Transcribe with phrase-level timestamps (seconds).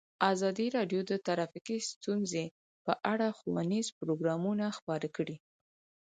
[0.31, 2.45] ازادي راډیو د ټرافیکي ستونزې
[2.85, 5.35] په اړه ښوونیز پروګرامونه خپاره کړي.